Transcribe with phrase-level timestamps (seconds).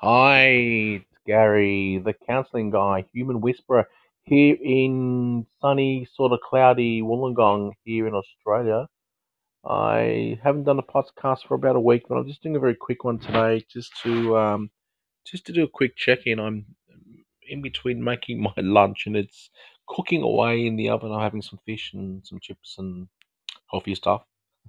[0.00, 3.88] Hi, it's Gary, the counselling guy, human whisperer,
[4.22, 8.86] here in sunny, sort of cloudy Wollongong here in Australia.
[9.64, 12.76] I haven't done a podcast for about a week, but I'm just doing a very
[12.76, 14.70] quick one today, just to um,
[15.26, 16.38] just to do a quick check-in.
[16.38, 16.66] I'm
[17.48, 19.50] in between making my lunch, and it's
[19.88, 21.10] cooking away in the oven.
[21.10, 23.08] I'm having some fish and some chips and
[23.72, 24.22] healthy stuff.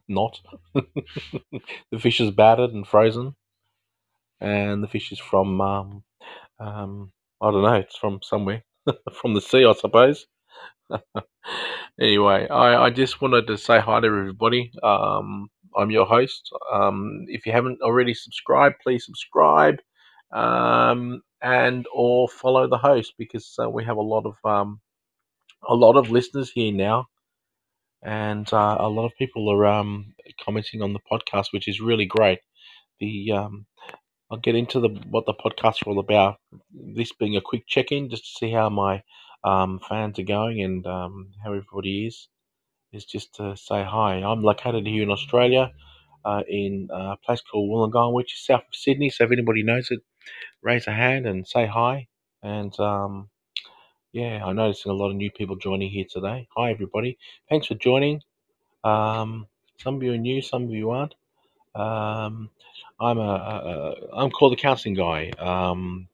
[0.07, 0.39] Not
[0.73, 3.35] the fish is battered and frozen,
[4.41, 6.03] and the fish is from um,
[6.59, 7.11] um,
[7.41, 7.73] I don't know.
[7.75, 8.63] It's from somewhere,
[9.21, 10.25] from the sea, I suppose.
[12.01, 14.71] anyway, I, I just wanted to say hi to everybody.
[14.83, 16.49] Um, I'm your host.
[16.73, 19.77] Um, if you haven't already subscribed, please subscribe,
[20.33, 24.79] um, and or follow the host because uh, we have a lot of um,
[25.67, 27.05] a lot of listeners here now,
[28.03, 32.05] and uh, a lot of people are um, commenting on the podcast, which is really
[32.05, 32.39] great.
[32.99, 33.65] The um,
[34.31, 36.37] I'll get into the what the podcast are all about.
[36.71, 39.03] This being a quick check-in, just to see how my
[39.43, 42.27] um, fans are going and um, how everybody is.
[42.91, 44.15] Is just to say hi.
[44.23, 45.71] I'm located here in Australia,
[46.25, 49.09] uh, in a place called Wollongong, which is south of Sydney.
[49.11, 49.99] So if anybody knows it,
[50.63, 52.07] raise a hand and say hi.
[52.43, 53.29] And um,
[54.11, 56.47] yeah, I'm noticing a lot of new people joining here today.
[56.57, 57.17] Hi everybody,
[57.49, 58.21] thanks for joining.
[58.83, 59.47] Um,
[59.79, 61.15] some of you are new, some of you aren't.
[61.75, 62.49] Um,
[62.99, 65.31] I'm a, a, a I'm called the counselling guy.
[65.39, 66.07] Um,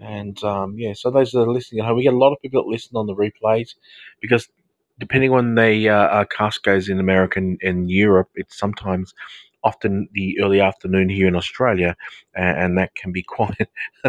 [0.00, 2.40] and um, yeah, so those that are listening at home, we get a lot of
[2.42, 3.74] people that listen on the replays
[4.20, 4.48] because
[4.98, 9.14] depending on the uh, uh, cast goes in America and in Europe, it's sometimes
[9.62, 11.96] often the early afternoon here in Australia,
[12.34, 13.56] and, and that can be quite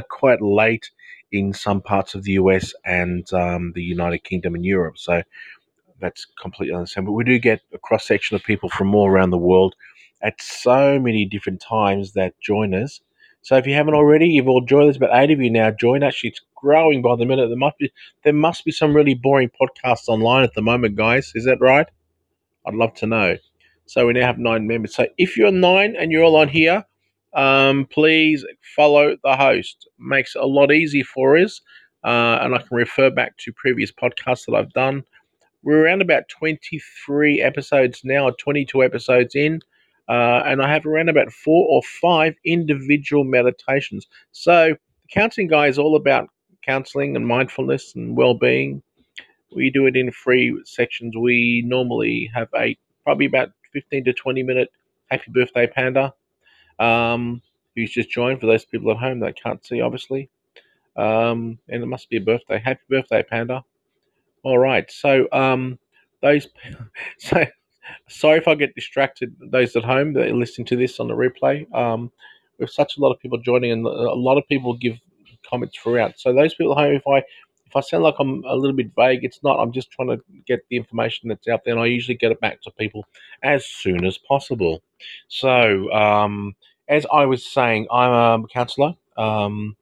[0.10, 0.90] quite late
[1.32, 4.98] in some parts of the US and um, the United Kingdom and Europe.
[4.98, 5.22] So
[6.00, 7.14] that's completely understandable.
[7.14, 9.76] But we do get a cross section of people from all around the world
[10.22, 13.02] at so many different times that join us.
[13.42, 14.98] So if you haven't already, you've all joined us.
[14.98, 16.02] About eight of you now join.
[16.02, 17.48] Actually, it's growing by the minute.
[17.48, 17.92] There must be
[18.24, 21.32] there must be some really boring podcasts online at the moment, guys.
[21.36, 21.88] Is that right?
[22.66, 23.38] I'd love to know.
[23.86, 24.96] So we now have nine members.
[24.96, 26.84] So if you're nine and you're all on here,
[27.36, 28.44] um, please
[28.76, 29.88] follow the host.
[30.00, 31.62] Makes it a lot easier for us,
[32.04, 35.04] uh, and I can refer back to previous podcasts that I've done
[35.66, 39.62] we're around about 23 episodes now, 22 episodes in,
[40.08, 44.08] uh, and I have around about four or five individual meditations.
[44.32, 46.30] So, the counseling guy is all about
[46.64, 48.82] counseling and mindfulness and well-being.
[49.56, 51.16] We do it in free sections.
[51.16, 54.70] We normally have a probably about 15 to 20 minute
[55.10, 56.14] happy birthday panda,
[56.80, 57.42] um,
[57.76, 60.30] who's just joined for those people at home that can't see, obviously.
[60.98, 62.60] Um, and it must be a birthday.
[62.60, 63.64] Happy birthday, panda.
[64.44, 64.90] All right.
[64.92, 65.80] So um,
[66.22, 66.48] those.
[67.18, 67.46] So
[68.08, 69.36] sorry if I get distracted.
[69.40, 71.72] Those at home that are listening to this on the replay.
[71.74, 72.12] Um,
[72.58, 74.98] with such a lot of people joining, and a lot of people give
[75.50, 76.18] comments throughout.
[76.20, 77.18] So those people at home, if I
[77.68, 79.60] if I sound like I'm a little bit vague, it's not.
[79.60, 82.40] I'm just trying to get the information that's out there, and I usually get it
[82.40, 83.06] back to people
[83.44, 84.82] as soon as possible.
[85.28, 86.56] So um,
[86.88, 88.96] as I was saying, I'm a counsellor.
[89.18, 89.76] Um,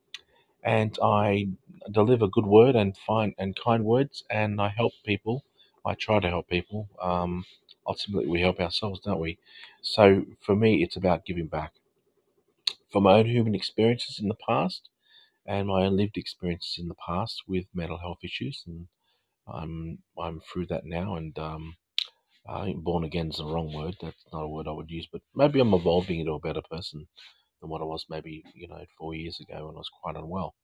[0.63, 1.49] and I
[1.91, 5.43] deliver good word and fine and kind words, and I help people.
[5.85, 6.87] I try to help people.
[7.01, 7.45] Um,
[7.87, 9.39] ultimately, we help ourselves, don't we?
[9.81, 11.73] So for me, it's about giving back.
[12.93, 14.87] From my own human experiences in the past
[15.45, 18.87] and my own lived experiences in the past with mental health issues, and
[19.47, 21.77] I'm I'm through that now, and um,
[22.47, 23.97] I think born again is the wrong word.
[24.01, 27.07] That's not a word I would use, but maybe I'm evolving into a better person
[27.61, 30.55] than what I was maybe you know four years ago when I was quite unwell.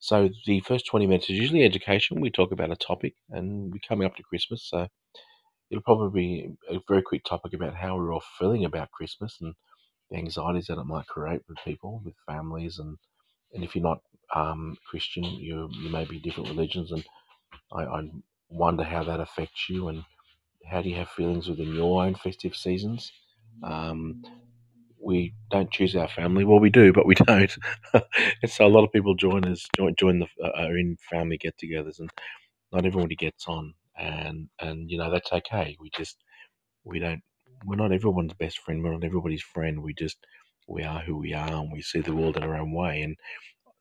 [0.00, 2.20] So the first 20 minutes is usually education.
[2.20, 4.88] We talk about a topic, and we're coming up to Christmas, so
[5.70, 9.54] it'll probably be a very quick topic about how we're all feeling about Christmas and
[10.10, 12.96] the anxieties that it might create with people, with families, and
[13.54, 14.00] and if you're not
[14.34, 17.04] um, Christian, you you may be different religions, and
[17.72, 18.10] I, I
[18.50, 20.04] wonder how that affects you, and
[20.66, 23.12] how do you have feelings within your own festive seasons.
[23.62, 24.24] Um,
[25.00, 26.44] we don't choose our family.
[26.44, 27.56] Well, we do, but we don't.
[27.94, 31.38] and so a lot of people join us, join, join the, uh, are in family
[31.38, 32.10] get-togethers, and
[32.72, 35.76] not everybody gets on, and and you know that's okay.
[35.80, 36.16] We just
[36.84, 37.22] we don't
[37.64, 38.82] we're not everyone's best friend.
[38.82, 39.82] We're not everybody's friend.
[39.82, 40.18] We just
[40.68, 43.02] we are who we are, and we see the world in our own way.
[43.02, 43.16] And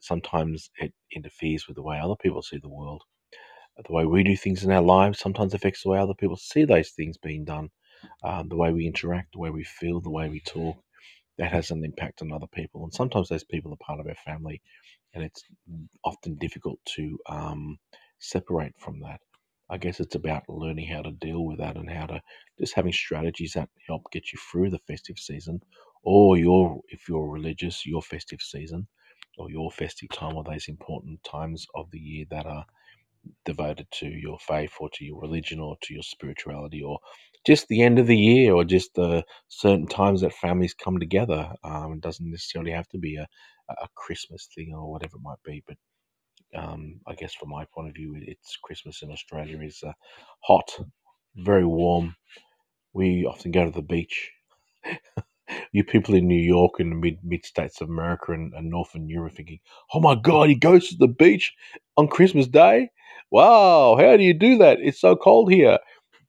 [0.02, 3.04] sometimes it interferes with the way other people see the world.
[3.88, 6.66] The way we do things in our lives sometimes affects the way other people see
[6.66, 7.70] those things being done.
[8.24, 10.78] Um, the way we interact, the way we feel, the way we talk
[11.38, 12.84] that has an impact on other people.
[12.84, 14.62] And sometimes those people are part of our family,
[15.14, 15.44] and it's
[16.04, 17.78] often difficult to um,
[18.20, 19.22] separate from that.
[19.70, 22.22] I guess it's about learning how to deal with that and how to
[22.60, 25.62] just having strategies that help get you through the festive season,
[26.04, 28.88] or your if you're religious, your festive season,
[29.38, 32.66] or your festive time or those important times of the year that are
[33.46, 37.00] devoted to your faith or to your religion or to your spirituality or
[37.46, 41.52] just the end of the year or just the certain times that families come together.
[41.64, 43.28] Um, it doesn't necessarily have to be a,
[43.70, 45.78] a Christmas thing or whatever it might be, but
[46.56, 49.92] um, I guess from my point of view, it's Christmas in Australia is uh,
[50.42, 50.70] hot,
[51.36, 52.16] very warm.
[52.94, 54.32] We often go to the beach.
[55.72, 59.10] you people in New York and the mid mid states of America and, and Northern
[59.10, 59.60] Europe thinking,
[59.94, 61.54] oh my God, he goes to the beach
[61.98, 62.90] on Christmas Day?
[63.32, 64.80] Wow, how do you do that?
[64.82, 65.80] It's so cold here.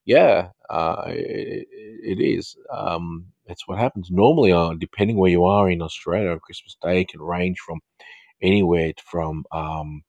[0.05, 2.57] Yeah, uh, it, it is.
[2.75, 4.11] Um, that's what happens.
[4.11, 7.81] Normally, uh, depending where you are in Australia Christmas Day, can range from
[8.43, 10.03] anywhere from um,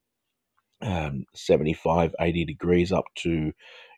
[0.82, 3.52] um, 75, 80 degrees up to,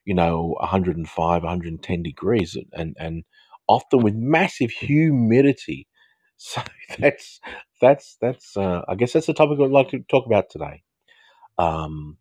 [0.06, 3.24] you know, 105, 110 degrees, and and
[3.68, 5.88] often with massive humidity.
[6.44, 6.62] So
[6.98, 7.40] that's
[7.82, 8.58] that's that's.
[8.58, 10.82] Uh, I guess that's the topic I'd like to talk about today.
[11.58, 12.18] Um,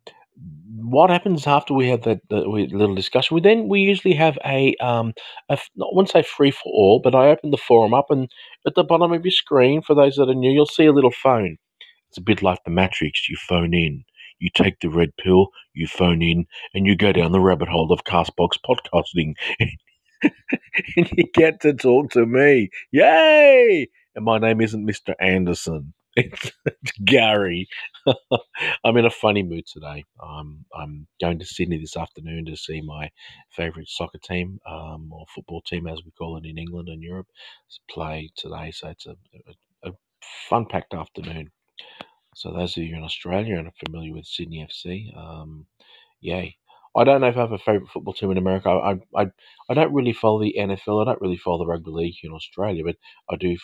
[0.75, 3.35] what happens after we have that, that little discussion?
[3.35, 5.13] We then we usually have a um,
[5.49, 5.59] a I
[5.91, 8.29] wouldn't say free for all, but I open the forum up, and
[8.65, 11.11] at the bottom of your screen, for those that are new, you'll see a little
[11.11, 11.57] phone.
[12.09, 13.29] It's a bit like the Matrix.
[13.29, 14.03] You phone in,
[14.41, 17.93] you take the red pill, you phone in, and you go down the rabbit hole
[17.93, 19.35] of Castbox podcasting,
[20.97, 22.69] and you get to talk to me.
[22.91, 23.89] Yay!
[24.15, 25.15] And my name isn't Mr.
[25.21, 25.93] Anderson.
[26.17, 26.51] It's,
[27.05, 27.69] Gary.
[28.85, 30.05] I'm in a funny mood today.
[30.21, 33.09] Um, I'm going to Sydney this afternoon to see my
[33.55, 37.27] favourite soccer team, um, or football team as we call it in England and Europe,
[37.89, 38.71] play today.
[38.73, 39.15] So it's a,
[39.85, 39.93] a, a
[40.49, 41.49] fun packed afternoon.
[42.35, 45.65] So those of you in Australia and are familiar with Sydney FC, um,
[46.21, 46.57] yay.
[46.95, 48.69] I don't know if I have a favourite football team in America.
[48.69, 49.27] I, I
[49.69, 51.01] I don't really follow the NFL.
[51.01, 52.97] I don't really follow the rugby league in Australia, but
[53.29, 53.57] I do.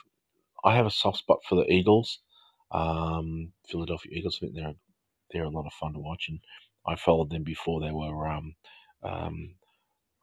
[0.64, 2.20] I have a soft spot for the Eagles,
[2.72, 4.38] um, Philadelphia Eagles.
[4.38, 4.76] I think they're
[5.32, 6.40] they're a lot of fun to watch, and
[6.88, 8.56] I followed them before they were um,
[9.04, 9.56] um,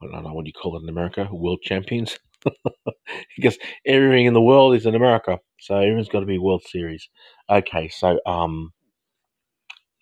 [0.01, 2.17] I don't know what do you call it in America, world champions.
[3.37, 7.09] because everything in the world is in America, so everyone's got to be World Series.
[7.49, 8.71] Okay, so um,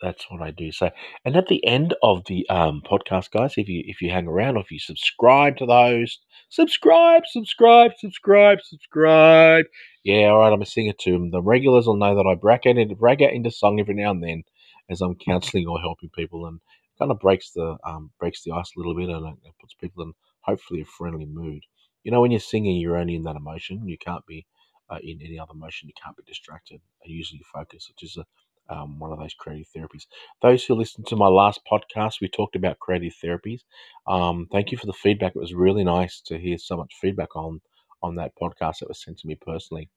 [0.03, 0.71] that's what I do.
[0.71, 0.91] So,
[1.23, 4.57] and at the end of the um, podcast, guys, if you if you hang around
[4.57, 6.19] or if you subscribe to those,
[6.49, 9.65] subscribe, subscribe, subscribe, subscribe.
[10.03, 11.29] Yeah, all right, I'm a singer too.
[11.31, 14.21] The regulars will know that I break out into out into song every now and
[14.21, 14.43] then
[14.89, 16.59] as I'm counselling or helping people, and
[16.99, 20.03] kind of breaks the um, breaks the ice a little bit, and it puts people
[20.03, 21.63] in hopefully a friendly mood.
[22.03, 23.87] You know, when you're singing, you're only in that emotion.
[23.87, 24.45] You can't be
[24.89, 25.87] uh, in any other emotion.
[25.87, 26.81] You can't be distracted.
[27.03, 28.25] And usually you focus, which is a
[28.69, 30.03] um, one of those creative therapies.
[30.41, 33.59] Those who listened to my last podcast, we talked about creative therapies.
[34.07, 35.33] Um, thank you for the feedback.
[35.35, 37.61] It was really nice to hear so much feedback on
[38.01, 39.89] on that podcast that was sent to me personally,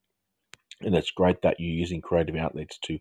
[0.82, 2.98] and it's great that you're using creative outlets to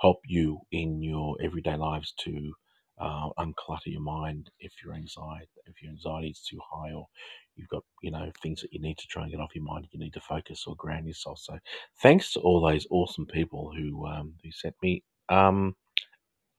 [0.00, 2.52] help you in your everyday lives to
[2.98, 7.06] uh, unclutter your mind if your anxiety if your anxiety is too high or
[7.54, 9.86] you've got you know things that you need to try and get off your mind
[9.90, 11.38] you need to focus or ground yourself.
[11.38, 11.58] So
[12.02, 15.74] thanks to all those awesome people who um, who sent me um,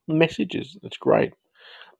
[0.06, 0.76] messages.
[0.82, 1.32] That's great.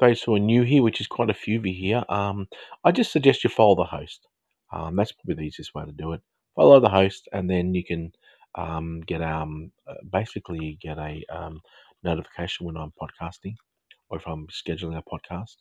[0.00, 2.46] Those who are new here which is quite a few of you here um,
[2.84, 4.26] i just suggest you follow the host.
[4.72, 6.20] Um, that's probably the easiest way to do it.
[6.54, 8.12] Follow the host and then you can
[8.54, 11.60] um, get um, uh, basically get a um,
[12.04, 13.54] notification when i'm podcasting
[14.10, 15.56] or if i'm scheduling a podcast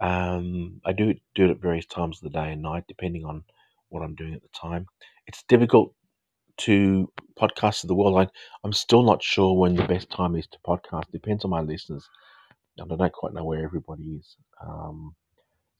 [0.00, 3.44] um, I do do it at various times of the day and night, depending on
[3.88, 4.86] what I'm doing at the time.
[5.26, 5.94] It's difficult
[6.58, 8.18] to podcast to the world.
[8.18, 8.28] I,
[8.64, 11.10] I'm still not sure when the best time is to podcast.
[11.12, 12.06] Depends on my listeners,
[12.76, 14.36] and I don't quite know where everybody is.
[14.62, 15.14] Um,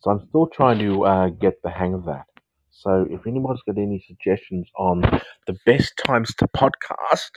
[0.01, 2.27] so I'm still trying to uh, get the hang of that.
[2.71, 5.01] So if anybody's got any suggestions on
[5.47, 7.31] the best times to podcast,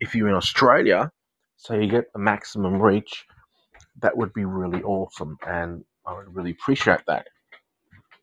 [0.00, 1.10] if you're in Australia,
[1.56, 3.26] so you get the maximum reach,
[4.00, 7.26] that would be really awesome, and I would really appreciate that.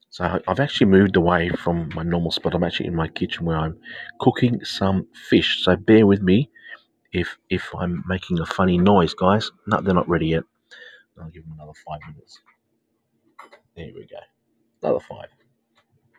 [0.09, 2.53] So I've actually moved away from my normal spot.
[2.53, 3.79] I'm actually in my kitchen where I'm
[4.19, 5.63] cooking some fish.
[5.63, 6.51] So bear with me
[7.11, 9.49] if if I'm making a funny noise, guys.
[9.65, 10.43] No, they're not ready yet.
[11.19, 12.39] I'll give them another five minutes.
[13.75, 14.17] There we go.
[14.83, 15.29] Another five.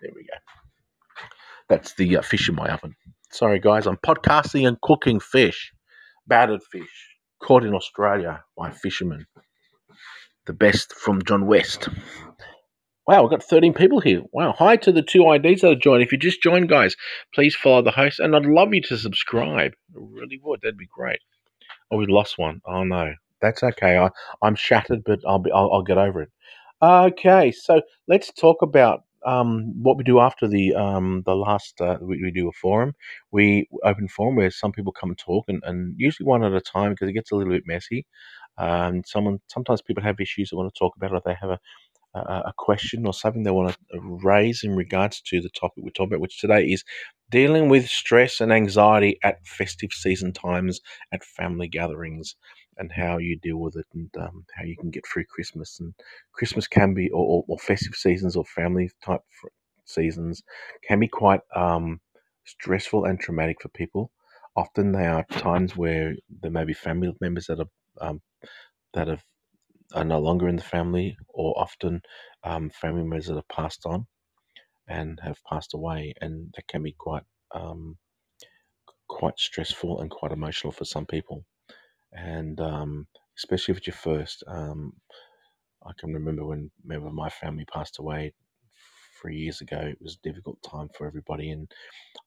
[0.02, 0.34] There we go.
[1.68, 2.96] That's the uh, fish in my oven.
[3.30, 3.87] Sorry, guys.
[3.87, 5.73] I'm podcasting and cooking fish,
[6.26, 9.26] battered fish, caught in Australia by fishermen.
[10.46, 11.88] The best from John West.
[13.06, 14.22] Wow, we've got 13 people here.
[14.32, 14.54] Wow.
[14.58, 16.02] Hi to the two IDs that have joined.
[16.02, 16.96] If you just joined, guys,
[17.34, 18.18] please follow the host.
[18.18, 19.72] And I'd love you to subscribe.
[19.94, 20.60] I really would.
[20.62, 21.20] That'd be great.
[21.90, 22.62] Oh, we lost one.
[22.66, 23.12] Oh, no.
[23.42, 23.98] That's okay.
[23.98, 24.08] I,
[24.42, 26.30] I'm shattered, but I'll, be, I'll, I'll get over it.
[26.82, 31.98] Okay, so let's talk about um, what we do after the um, the last uh,
[32.00, 32.94] we, we do a forum,
[33.32, 36.60] we open forum where some people come and talk, and, and usually one at a
[36.60, 38.06] time because it gets a little bit messy.
[38.58, 41.58] Um, someone sometimes people have issues they want to talk about, or they have a
[42.14, 45.90] a, a question or something they want to raise in regards to the topic we're
[45.90, 46.84] talking about, which today is
[47.30, 50.80] dealing with stress and anxiety at festive season times
[51.12, 52.36] at family gatherings
[52.78, 55.78] and how you deal with it and um, how you can get through Christmas.
[55.80, 55.94] And
[56.32, 59.22] Christmas can be, or, or, festive seasons or family type
[59.84, 60.42] seasons
[60.86, 62.00] can be quite um,
[62.44, 64.10] stressful and traumatic for people.
[64.56, 67.68] Often they are times where there may be family members that are
[68.00, 68.20] um,
[68.92, 69.24] that have
[69.94, 72.02] are no longer in the family, or often
[72.42, 74.06] um, family members that have passed on
[74.88, 77.22] and have passed away, and that can be quite
[77.54, 77.96] um,
[79.08, 81.44] quite stressful and quite emotional for some people,
[82.14, 83.06] and um,
[83.38, 84.44] especially if it's your first.
[84.47, 84.94] Um,
[85.87, 88.33] I can remember when member of my family passed away
[89.21, 89.78] three years ago.
[89.78, 91.71] It was a difficult time for everybody, and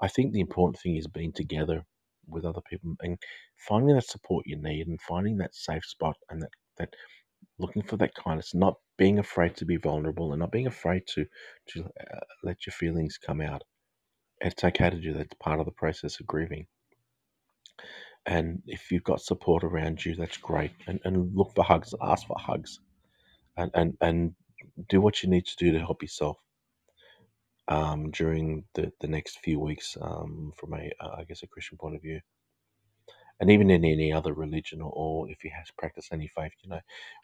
[0.01, 1.86] I think the important thing is being together
[2.27, 3.17] with other people and
[3.58, 6.89] finding that support you need and finding that safe spot and that that
[7.60, 11.25] looking for that kindness, not being afraid to be vulnerable and not being afraid to
[11.70, 13.63] to uh, let your feelings come out.
[14.41, 15.22] It's okay to do that.
[15.27, 16.67] It's part of the process of grieving.
[18.27, 20.72] And if you've got support around you, that's great.
[20.88, 22.79] And, and look for hugs, ask for hugs,
[23.55, 24.36] and, and, and
[24.89, 26.38] do what you need to do to help yourself
[27.69, 31.77] um, during the, the next few weeks um, from a, uh, I guess, a Christian
[31.77, 32.19] point of view
[33.39, 36.53] and even in any other religion or, or if you have to practice any faith,
[36.63, 36.79] you know,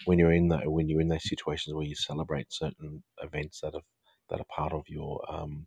[0.05, 3.73] when you're in that when you're in those situations where you celebrate certain events that
[3.73, 3.81] are
[4.29, 5.65] that are part of your um,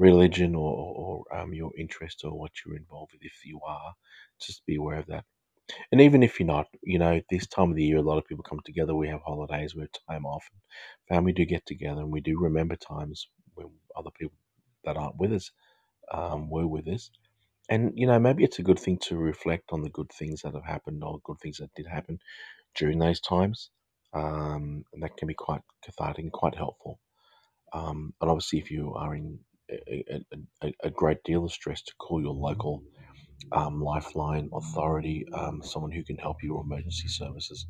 [0.00, 0.72] religion or,
[1.32, 3.94] or um, your interest or what you're involved with, if you are,
[4.42, 5.24] just be aware of that.
[5.92, 8.26] And even if you're not, you know, this time of the year, a lot of
[8.26, 8.94] people come together.
[8.94, 12.38] We have holidays, we have time off, and family do get together, and we do
[12.40, 14.36] remember times when other people
[14.84, 15.52] that aren't with us
[16.12, 17.10] um, were with us
[17.68, 20.54] and you know maybe it's a good thing to reflect on the good things that
[20.54, 22.18] have happened or good things that did happen
[22.76, 23.70] during those times
[24.14, 27.00] um, and that can be quite cathartic and quite helpful
[27.74, 29.38] um, and obviously if you are in
[29.70, 30.24] a,
[30.62, 32.82] a, a, great deal of stress to call your local
[33.52, 37.66] um, lifeline authority um, someone who can help you or emergency services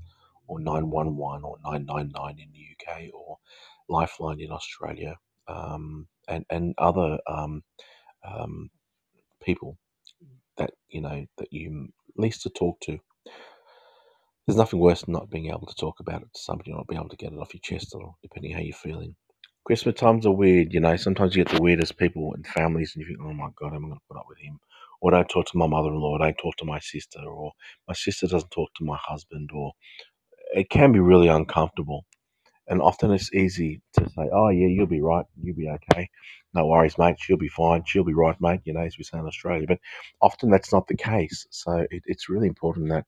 [0.47, 3.37] or 911 or 999 in the uk or
[3.88, 5.16] lifeline in australia
[5.49, 7.62] um, and, and other um,
[9.42, 9.76] people
[10.57, 12.99] that you know that you least to talk to.
[14.47, 16.88] There's nothing worse than not being able to talk about it to somebody, or not
[16.88, 19.14] being able to get it off your chest, or depending how you're feeling.
[19.64, 20.97] Christmas times are weird, you know.
[20.97, 23.83] Sometimes you get the weirdest people and families, and you think, "Oh my god, I'm
[23.83, 24.59] going to put up with him,"
[25.00, 27.52] or don't talk to my mother-in-law, don't talk to my sister, or
[27.88, 29.73] my sister doesn't talk to my husband, or
[30.55, 32.07] it can be really uncomfortable.
[32.69, 36.09] And often it's easy to say, "Oh yeah, you'll be right, you'll be okay."
[36.55, 37.17] No worries, mate.
[37.21, 37.85] She'll be fine.
[37.87, 38.61] She'll be right, mate.
[38.64, 39.67] You know, as we say in Australia.
[39.69, 39.81] But
[40.23, 41.47] often that's not the case.
[41.50, 43.07] So it, it's really important that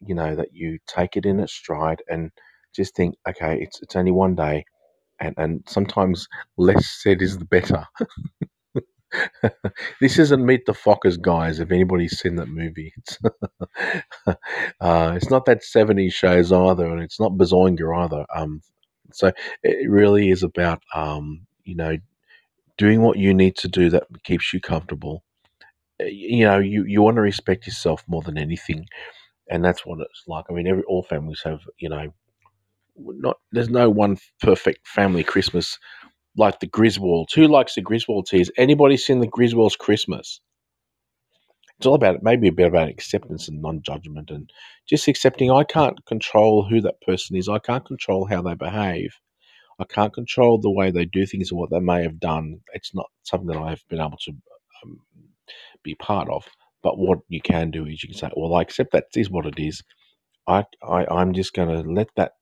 [0.00, 2.30] you know that you take it in its stride and
[2.74, 4.64] just think, okay, it's it's only one day,
[5.20, 7.86] and and sometimes less said is the better.
[10.00, 11.60] this isn't Meet the Fockers, guys.
[11.60, 13.18] If anybody's seen that movie, it's,
[14.80, 18.26] uh, it's not that 70s shows either, and it's not Bazinga either.
[18.34, 18.60] Um,
[19.12, 19.32] so
[19.62, 21.96] it really is about, um, you know,
[22.78, 25.22] doing what you need to do that keeps you comfortable.
[26.00, 28.86] You know, you, you want to respect yourself more than anything,
[29.50, 30.44] and that's what it's like.
[30.50, 32.12] I mean, every all families have, you know,
[32.98, 35.78] not there's no one perfect family Christmas
[36.36, 37.34] like the Griswolds.
[37.34, 38.30] Who likes the Griswolds?
[38.36, 40.40] Has anybody seen the Griswolds Christmas?
[41.78, 44.50] It's all about it maybe a bit about acceptance and non-judgment and
[44.88, 47.48] just accepting I can't control who that person is.
[47.48, 49.14] I can't control how they behave.
[49.78, 52.60] I can't control the way they do things or what they may have done.
[52.72, 54.32] It's not something that I've been able to
[54.84, 55.00] um,
[55.82, 56.46] be part of.
[56.82, 59.46] But what you can do is you can say, well, I accept that is what
[59.46, 59.82] it is.
[60.46, 62.32] I, I I'm just going to let that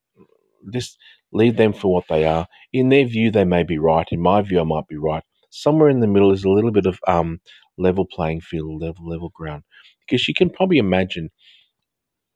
[0.72, 0.98] just
[1.32, 2.46] leave them for what they are.
[2.72, 4.06] In their view, they may be right.
[4.10, 5.22] In my view, I might be right.
[5.50, 7.40] Somewhere in the middle is a little bit of um,
[7.78, 9.62] level playing field, level level ground,
[10.00, 11.30] because you can probably imagine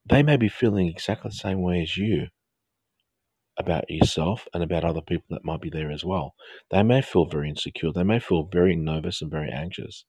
[0.05, 2.27] they may be feeling exactly the same way as you
[3.59, 6.35] about yourself and about other people that might be there as well.
[6.71, 7.93] They may feel very insecure.
[7.93, 10.05] They may feel very nervous and very anxious.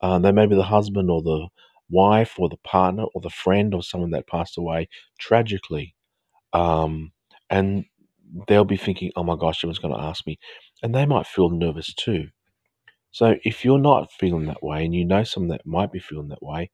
[0.00, 1.48] Uh, they may be the husband or the
[1.90, 4.88] wife or the partner or the friend or someone that passed away
[5.20, 5.94] tragically.
[6.52, 7.12] Um,
[7.52, 7.86] and
[8.48, 10.40] they'll be thinking, oh my gosh, someone's going to ask me.
[10.82, 12.28] And they might feel nervous too.
[13.12, 16.28] So if you're not feeling that way and you know someone that might be feeling
[16.30, 16.70] that way,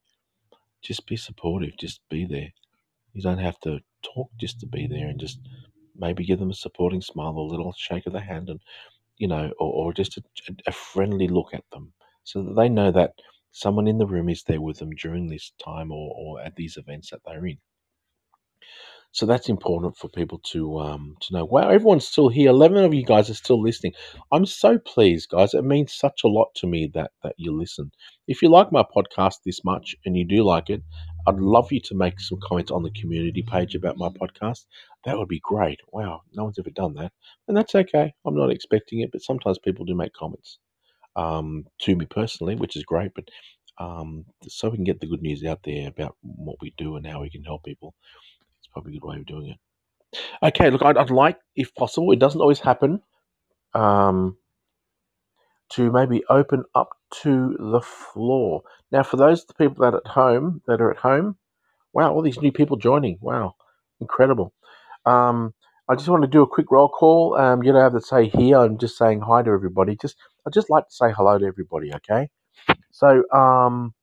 [0.82, 2.50] just be supportive, just be there.
[3.14, 5.40] You don't have to talk just to be there and just
[5.96, 8.60] maybe give them a supporting smile or a little shake of the hand and
[9.18, 10.22] you know, or, or just a,
[10.66, 11.92] a friendly look at them
[12.24, 13.12] so that they know that
[13.52, 16.76] someone in the room is there with them during this time or, or at these
[16.76, 17.58] events that they're in.
[19.12, 21.44] So that's important for people to um, to know.
[21.44, 22.50] Wow, everyone's still here.
[22.50, 23.92] Eleven of you guys are still listening.
[24.32, 25.54] I'm so pleased, guys.
[25.54, 27.90] It means such a lot to me that that you listen.
[28.28, 30.82] If you like my podcast this much and you do like it,
[31.26, 34.66] I'd love you to make some comments on the community page about my podcast.
[35.04, 35.80] That would be great.
[35.92, 37.12] Wow, no one's ever done that,
[37.48, 38.12] and that's okay.
[38.26, 40.58] I'm not expecting it, but sometimes people do make comments
[41.16, 43.12] um, to me personally, which is great.
[43.14, 43.28] But
[43.78, 47.06] um, so we can get the good news out there about what we do and
[47.06, 47.94] how we can help people.
[48.72, 49.58] Probably a good way of doing it.
[50.42, 53.02] Okay, look, I'd, I'd like, if possible, it doesn't always happen,
[53.74, 54.36] um,
[55.72, 56.90] to maybe open up
[57.22, 58.62] to the floor.
[58.92, 61.36] Now, for those people that are at home, that are at home,
[61.92, 63.18] wow, all these new people joining.
[63.20, 63.56] Wow,
[64.00, 64.54] incredible.
[65.06, 65.54] Um,
[65.88, 67.36] I just want to do a quick roll call.
[67.36, 68.58] Um, you don't have to say here.
[68.58, 69.96] I'm just saying hi to everybody.
[69.96, 71.92] Just I just like to say hello to everybody.
[71.94, 72.28] Okay.
[72.92, 73.94] So um,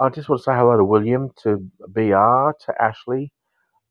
[0.00, 1.58] I just want to say hello to William, to
[1.88, 3.32] BR, to Ashley,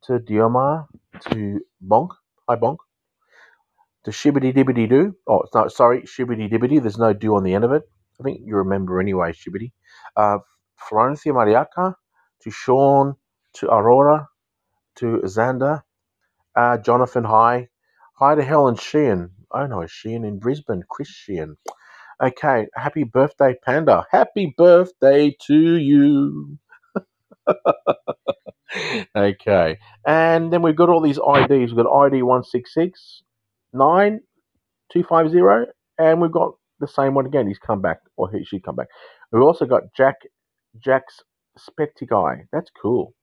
[0.07, 0.87] to Dioma,
[1.29, 2.09] to Bonk.
[2.49, 2.77] Hi Bonk.
[4.05, 5.15] To Shibbity Dibbity Doo.
[5.27, 6.81] Oh, it's sorry, Shibbity Dibbity.
[6.81, 7.83] There's no do on the end of it.
[8.19, 9.71] I think you remember anyway, Shibbity.
[10.15, 10.39] Uh,
[10.79, 11.95] Florencia Mariaka,
[12.43, 13.15] to Sean,
[13.55, 14.27] to Aurora,
[14.97, 15.81] to Xander,
[16.55, 17.69] uh, Jonathan, hi.
[18.19, 19.31] Hi to Helen Sheehan.
[19.51, 20.83] Oh no, Sheehan in Brisbane.
[20.89, 21.57] Chris Sheehan.
[22.23, 24.05] Okay, happy birthday, Panda.
[24.11, 26.59] Happy birthday to you.
[29.15, 31.73] okay, and then we've got all these IDs.
[31.73, 33.23] We've got ID 166,
[33.73, 37.47] 250, and we've got the same one again.
[37.47, 38.87] He's come back, or he, she come back.
[39.31, 40.15] We've also got Jack,
[40.83, 41.21] Jack's
[41.57, 42.45] Specty guy.
[42.51, 43.13] That's cool.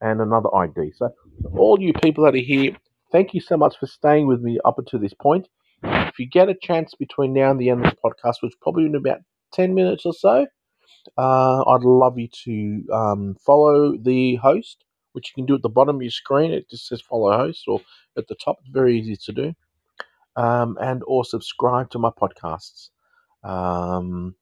[0.00, 0.92] And another ID.
[0.94, 1.10] So,
[1.56, 2.76] all you people that are here,
[3.10, 5.48] thank you so much for staying with me up until this point.
[5.82, 8.86] If you get a chance between now and the end of the podcast, which probably
[8.86, 9.18] in about
[9.52, 10.46] 10 minutes or so,
[11.16, 15.68] uh, I'd love you to um, follow the host, which you can do at the
[15.68, 16.52] bottom of your screen.
[16.52, 17.80] It just says follow host, or
[18.16, 19.54] at the top, it's very easy to do.
[20.36, 22.90] Um, and or subscribe to my podcasts.
[23.44, 24.34] Um,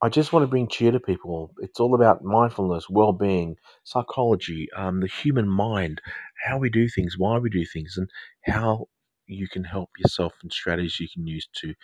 [0.00, 1.52] I just want to bring cheer to people.
[1.58, 6.00] It's all about mindfulness, well being, psychology, um, the human mind,
[6.44, 8.08] how we do things, why we do things, and
[8.42, 8.86] how
[9.26, 11.74] you can help yourself and strategies you can use to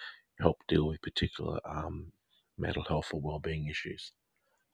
[0.40, 2.12] help deal with particular um,
[2.58, 4.12] mental health or well-being issues.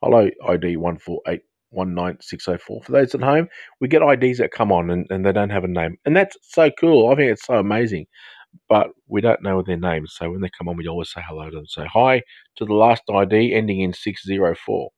[0.03, 2.83] Hello, ID one four eight one nine six zero four.
[2.83, 3.49] For those at home,
[3.81, 6.37] we get IDs that come on and, and they don't have a name, and that's
[6.43, 7.11] so cool.
[7.11, 8.07] I think it's so amazing,
[8.69, 10.15] but we don't know their names.
[10.17, 11.67] So when they come on, we always say hello to them.
[11.67, 12.23] Say hi
[12.57, 14.91] to the last ID ending in six zero four.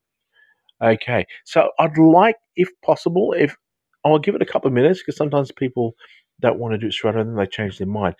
[0.82, 3.56] Okay, so I'd like, if possible, if
[4.04, 5.94] I'll give it a couple of minutes because sometimes people
[6.40, 8.14] don't want to do it straight away and then they change their mind.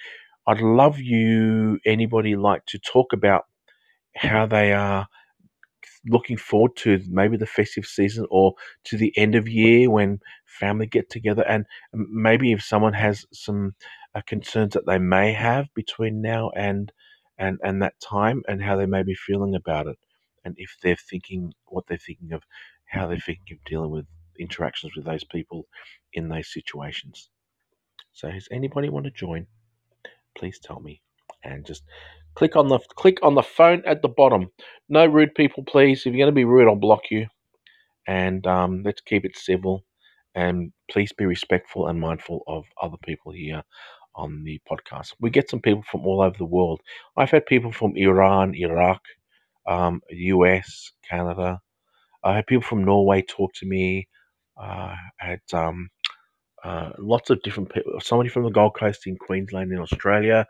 [0.47, 3.45] I'd love you, anybody like to talk about
[4.17, 5.07] how they are
[6.07, 10.87] looking forward to maybe the festive season or to the end of year when family
[10.87, 11.43] get together.
[11.49, 13.75] And maybe if someone has some
[14.15, 16.93] uh, concerns that they may have between now and
[17.39, 19.97] and and that time and how they may be feeling about it
[20.45, 22.43] and if they're thinking what they're thinking of
[22.87, 24.07] how they're thinking of dealing with
[24.39, 25.67] interactions with those people
[26.15, 27.31] in those situations.
[28.13, 29.47] So does anybody want to join?
[30.37, 31.03] Please tell me
[31.45, 31.83] and just
[32.37, 34.51] click on the click on the phone at the bottom.
[34.89, 36.01] No rude people, please.
[36.01, 37.27] If you're going to be rude, I'll block you.
[38.07, 39.85] And um, let's keep it civil.
[40.35, 43.63] And please be respectful and mindful of other people here
[44.15, 45.15] on the podcast.
[45.19, 46.81] We get some people from all over the world.
[47.17, 49.01] I've had people from Iran, Iraq,
[49.67, 51.61] um, US, Canada.
[52.23, 54.09] I had people from Norway talk to me.
[54.61, 55.89] Uh, I had um,
[56.65, 57.93] uh, lots of different people.
[58.01, 60.47] Somebody from the Gold Coast in Queensland in Australia.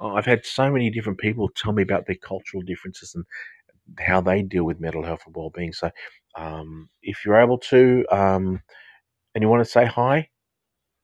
[0.00, 3.24] Uh, I've had so many different people tell me about their cultural differences and
[3.98, 5.72] how they deal with mental health and well-being.
[5.72, 5.90] So,
[6.36, 8.62] um, if you're able to, um,
[9.34, 10.28] and you want to say hi,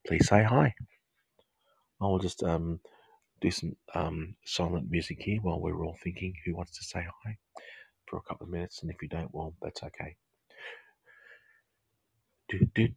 [0.06, 0.74] please say hi.
[2.00, 2.80] I'll just um,
[3.40, 7.36] do some um, silent music here while we're all thinking who wants to say hi
[8.06, 10.16] for a couple of minutes, and if you don't, well, that's okay.
[12.48, 12.88] Do, do,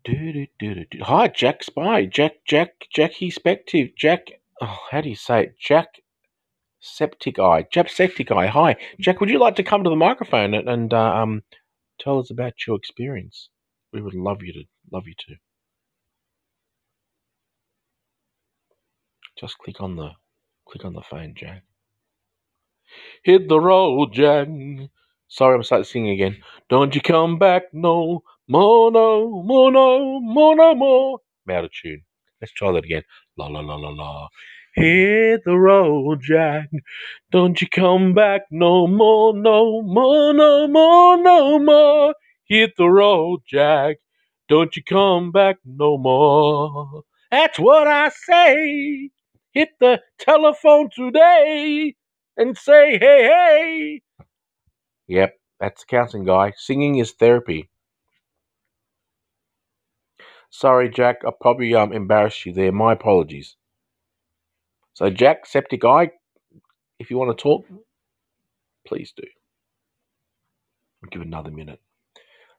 [0.59, 0.85] do.
[1.01, 4.27] Hi, Jack Spy, Jack, Jack, Jackie Spective, Jack.
[4.61, 5.55] Oh, how do you say it?
[5.59, 5.87] Jack
[6.79, 8.47] Septic Eye, Jack Septic Eye.
[8.47, 9.19] Hi, Jack.
[9.21, 11.43] Would you like to come to the microphone and, and uh, um,
[11.99, 13.49] tell us about your experience?
[13.93, 15.35] We would love you to love you to.
[19.39, 20.11] Just click on the
[20.67, 21.63] click on the phone, Jack.
[23.23, 24.47] Hit the road, Jack.
[25.27, 26.37] Sorry, I'm starting singing again.
[26.69, 31.19] Don't you come back no more, no more, no more, no more.
[31.47, 32.03] I'm out of tune.
[32.41, 33.03] Let's try that again.
[33.39, 34.29] La la la la la.
[34.75, 36.69] Hit the road, Jack.
[37.31, 42.15] Don't you come back no more, no more, no more, no more.
[42.45, 43.97] Hit the road, Jack.
[44.49, 47.03] Don't you come back no more.
[47.31, 49.11] That's what I say.
[49.53, 51.95] Hit the telephone today
[52.37, 54.01] and say, hey, hey.
[55.07, 56.53] Yep, that's the counseling guy.
[56.57, 57.69] Singing is therapy.
[60.49, 61.21] Sorry, Jack.
[61.27, 62.71] I probably um embarrassed you there.
[62.71, 63.55] My apologies.
[64.93, 66.11] So, Jack, Septic Eye,
[66.99, 67.65] if you want to talk,
[68.87, 69.23] please do.
[71.03, 71.79] I'll give another minute.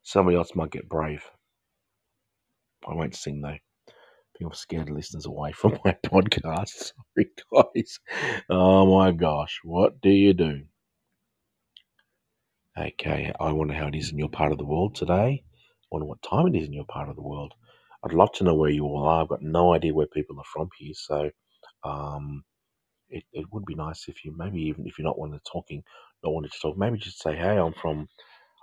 [0.02, 1.24] Somebody else might get brave.
[2.88, 3.56] I won't sing though.
[4.46, 6.92] I've scared listeners away from my podcast.
[7.16, 7.30] Sorry,
[7.74, 8.00] guys.
[8.50, 10.62] Oh my gosh, what do you do?
[12.78, 15.44] Okay, I wonder how it is in your part of the world today.
[15.44, 17.52] I wonder what time it is in your part of the world.
[18.04, 19.22] I'd love to know where you all are.
[19.22, 21.30] I've got no idea where people are from here, so
[21.84, 22.44] um,
[23.10, 25.82] it, it would be nice if you maybe even if you're not wanting to talking,
[26.24, 28.08] not wanting to talk, maybe just say, "Hey, I'm from,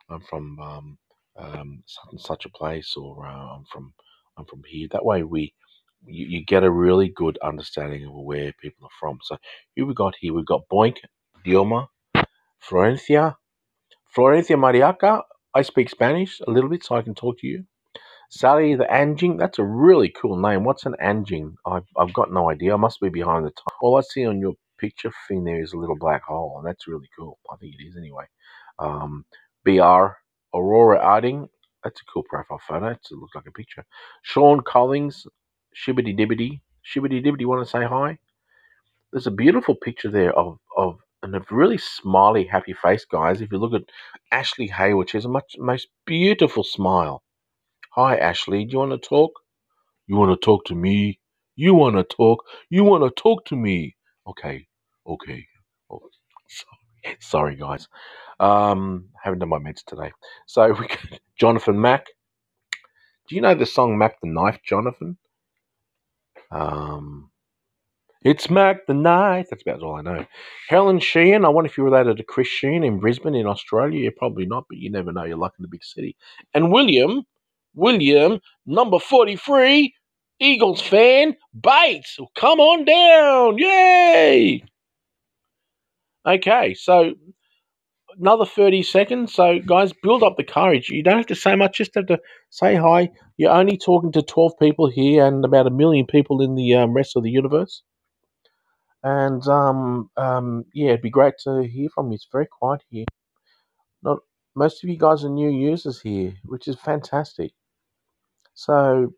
[0.09, 0.97] I'm from um,
[1.37, 3.93] um, such and such a place," or uh, "I'm from,
[4.37, 5.53] I'm from here." That way, we
[6.07, 9.19] you, you get a really good understanding of where people are from.
[9.23, 9.37] So
[9.75, 10.33] who we got here?
[10.33, 10.97] We've got Boink,
[11.45, 11.87] Dioma,
[12.69, 13.35] Florencia,
[14.15, 15.23] Florencia Mariaca.
[15.55, 17.65] I speak Spanish a little bit, so I can talk to you.
[18.29, 20.63] Sally the Anjing, that's a really cool name.
[20.65, 21.55] What's an Anjing?
[21.65, 22.73] I've, I've got no idea.
[22.73, 23.77] I must be behind the time.
[23.81, 26.87] All I see on your picture thing there is a little black hole, and that's
[26.87, 27.39] really cool.
[27.51, 28.25] I think it is anyway.
[28.79, 29.25] Um,
[29.63, 30.17] BR
[30.53, 31.47] Aurora Arding,
[31.83, 32.87] that's a cool profile photo.
[32.89, 33.85] It looks like a picture.
[34.23, 35.25] Sean Collins,
[35.75, 36.59] Shibbity Dibbity.
[36.85, 38.17] Shibbity Dibbity, want to say hi?
[39.13, 43.41] There's a beautiful picture there of, of and a really smiley, happy face, guys.
[43.41, 43.89] If you look at
[44.31, 47.23] Ashley Hayward, she has a much most beautiful smile.
[47.97, 48.63] Hi, Ashley.
[48.63, 49.31] Do you want to talk?
[50.05, 51.19] You want to talk to me?
[51.55, 52.43] You want to talk?
[52.69, 53.95] You want to talk to me?
[54.27, 54.67] Okay,
[55.07, 55.47] okay.
[55.89, 56.01] Oh,
[56.47, 57.87] sorry, sorry, guys.
[58.39, 60.11] Um, haven't done my meds today.
[60.45, 60.99] So we got
[61.39, 62.05] Jonathan Mack.
[63.27, 65.17] Do you know the song Mack the Knife, Jonathan?
[66.51, 67.31] Um,
[68.21, 69.47] it's Mack the Knife.
[69.49, 70.25] That's about all I know.
[70.69, 71.45] Helen Sheehan.
[71.45, 74.01] I wonder if you're related to Chris Sheehan in Brisbane, in Australia.
[74.01, 75.23] You're probably not, but you never know.
[75.23, 76.15] You're lucky in the big city.
[76.53, 77.23] And William,
[77.77, 79.93] William, number 43,
[80.39, 82.17] Eagles fan, Bates.
[82.35, 83.57] Come on down.
[83.57, 84.63] Yay.
[86.25, 87.13] Okay, so
[88.19, 89.33] another 30 seconds.
[89.33, 90.89] So, guys, build up the courage.
[90.89, 93.09] You don't have to say much, just have to say hi.
[93.37, 96.93] You're only talking to 12 people here and about a million people in the um,
[96.93, 97.83] rest of the universe.
[99.03, 102.15] And um, um, yeah, it'd be great to hear from you.
[102.15, 103.05] It's very quiet here.
[104.01, 104.19] Not
[104.55, 107.51] most of you guys are new users here, which is fantastic.
[108.57, 109.13] So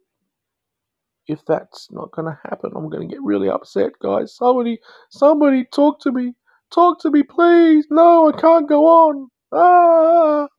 [1.28, 4.36] if that's not going to happen, I'm going to get really upset, guys.
[4.36, 4.80] Somebody,
[5.12, 6.36] somebody, talk to me.
[6.72, 7.88] Talk to me, please.
[7.92, 9.30] No, I can't go on.
[9.54, 10.50] Ah.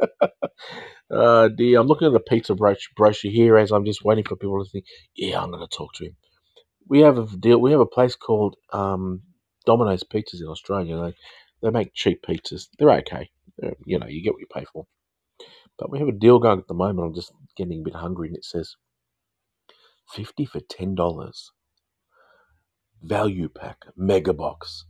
[1.12, 2.54] uh, dear, I'm looking at the pizza
[2.96, 5.94] brochure here as I'm just waiting for people to think, yeah, I'm going to talk
[5.94, 6.08] to him
[6.88, 7.60] we have a deal.
[7.60, 9.22] We have a place called um,
[9.66, 10.98] Domino's Pizzas in Australia.
[10.98, 11.14] They
[11.62, 12.68] they make cheap pizzas.
[12.78, 13.30] They're okay.
[13.58, 14.86] They're, you know, you get what you pay for.
[15.78, 17.06] But we have a deal going at the moment.
[17.08, 18.76] I'm just getting a bit hungry, and it says
[20.10, 21.52] fifty for ten dollars.
[23.02, 24.86] Value pack, mega box,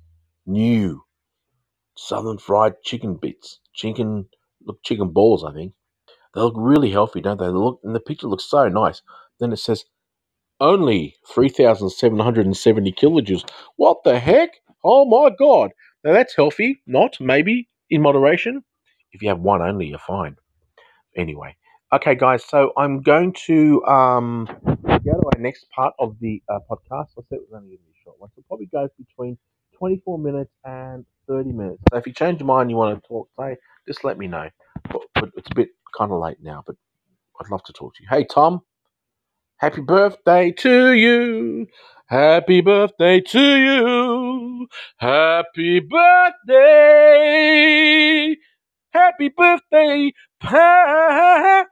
[0.46, 1.02] new
[1.96, 4.26] southern fried chicken bits, chicken
[4.64, 5.44] look chicken balls.
[5.44, 5.74] I think
[6.34, 7.46] they look really healthy, don't they?
[7.46, 9.02] They look and the picture looks so nice.
[9.40, 9.84] Then it says
[10.60, 13.48] only 3,770 kilojoules.
[13.76, 14.50] What the heck?
[14.84, 15.72] Oh my god.
[16.04, 16.82] Now that's healthy.
[16.86, 18.64] Not, maybe, in moderation.
[19.12, 20.36] If you have one only, you're fine.
[21.16, 21.56] Anyway.
[21.94, 24.48] Okay, guys, so I'm going to um,
[24.84, 27.10] go to our next part of the uh, podcast.
[27.16, 28.30] I said it was only going to be a short one.
[28.34, 29.38] So probably goes between
[29.78, 31.80] 24 minutes and 30 minutes.
[31.92, 34.50] So if you change your mind, you want to talk, say, just let me know.
[34.90, 36.74] But, but it's a bit kind of late now, but
[37.40, 38.08] I'd love to talk to you.
[38.10, 38.62] Hey, Tom.
[39.58, 41.68] Happy birthday to you.
[42.06, 44.66] Happy birthday to you.
[44.96, 45.78] Happy
[46.48, 47.54] birthday.
[48.94, 50.12] Happy birthday,
[50.44, 51.66] Panda.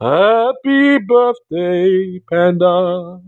[0.00, 3.20] Happy birthday, Panda.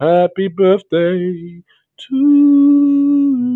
[0.00, 1.62] Happy birthday
[1.98, 2.16] to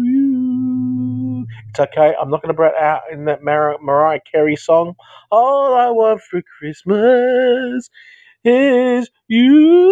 [0.05, 1.47] you.
[1.71, 2.15] It's okay.
[2.21, 4.95] I'm not going to brat out in that Mar- Mariah Carey song.
[5.33, 7.91] All I want for Christmas
[8.45, 9.89] is you.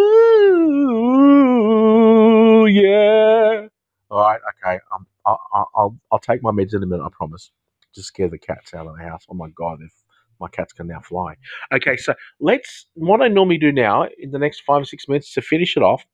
[2.69, 3.69] Yeah.
[4.11, 4.41] All right.
[4.65, 4.81] Okay.
[4.95, 5.69] Um, I'll, I'll,
[6.13, 7.05] I'll take my meds in a minute.
[7.05, 7.53] I promise.
[7.95, 9.25] Just scare the cats out of the house.
[9.31, 9.81] Oh my God.
[9.83, 9.93] If
[10.41, 11.35] my cats can now fly.
[11.75, 12.87] Okay, so let's.
[12.95, 15.83] What I normally do now in the next five or six minutes to finish it
[15.85, 16.05] off.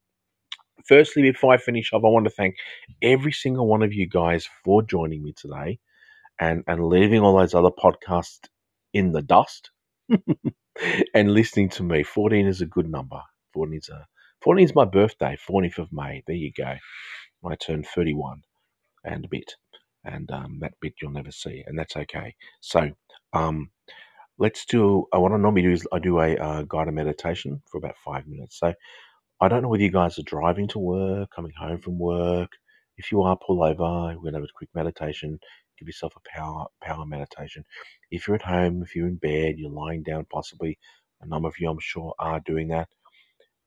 [0.89, 2.57] Firstly, before I finish off, I want to thank
[3.03, 5.81] every single one of you guys for joining me today,
[6.41, 8.49] and and leaving all those other podcasts
[8.95, 9.71] in the dust,
[11.15, 12.03] and listening to me.
[12.05, 13.23] Fourteen is a good number.
[13.55, 14.07] Fourteen is a
[14.43, 15.37] fourteen is my birthday.
[15.37, 16.23] Fourteenth of May.
[16.27, 16.77] There you go.
[17.45, 18.43] I turn thirty-one
[19.05, 19.55] and a bit,
[20.05, 22.35] and um, that bit you'll never see, and that's okay.
[22.61, 22.91] So,
[23.33, 23.71] um,
[24.39, 25.07] let's do.
[25.15, 28.27] Uh, what I normally do is I do a uh, guided meditation for about five
[28.27, 28.59] minutes.
[28.61, 28.75] So,
[29.41, 32.51] I don't know whether you guys are driving to work, coming home from work.
[32.99, 34.17] If you are, pull over.
[34.17, 35.39] We're gonna have a quick meditation.
[35.79, 37.65] Give yourself a power power meditation.
[38.11, 40.79] If you're at home, if you're in bed, you're lying down, possibly.
[41.23, 42.89] A number of you, I'm sure, are doing that.